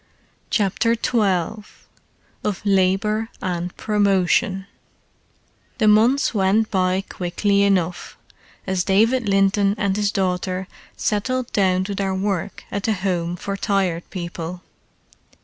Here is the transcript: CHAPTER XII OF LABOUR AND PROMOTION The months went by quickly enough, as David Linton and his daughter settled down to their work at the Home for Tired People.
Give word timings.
CHAPTER 0.49 0.95
XII 0.95 1.63
OF 2.43 2.61
LABOUR 2.65 3.29
AND 3.39 3.77
PROMOTION 3.77 4.65
The 5.77 5.87
months 5.87 6.33
went 6.33 6.71
by 6.71 7.01
quickly 7.07 7.61
enough, 7.61 8.17
as 8.65 8.83
David 8.83 9.29
Linton 9.29 9.75
and 9.77 9.95
his 9.95 10.11
daughter 10.11 10.67
settled 10.97 11.51
down 11.53 11.83
to 11.83 11.93
their 11.93 12.15
work 12.15 12.63
at 12.71 12.81
the 12.85 12.93
Home 12.93 13.35
for 13.35 13.55
Tired 13.55 14.09
People. 14.09 14.63